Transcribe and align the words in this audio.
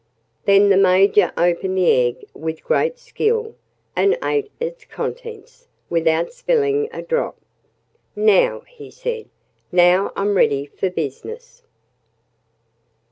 Then 0.45 0.69
the 0.69 0.77
Major 0.77 1.31
opened 1.37 1.77
the 1.77 1.91
egg 1.91 2.25
with 2.33 2.63
great 2.63 2.97
skill, 2.97 3.53
and 3.95 4.17
ate 4.23 4.49
its 4.59 4.83
contents 4.83 5.67
without 5.91 6.33
spilling 6.33 6.89
a 6.91 7.03
drop. 7.03 7.37
"Now," 8.15 8.61
he 8.61 8.89
said, 8.89 9.29
"now 9.71 10.11
I'm 10.15 10.33
ready 10.35 10.65
for 10.65 10.89
business." 10.89 11.61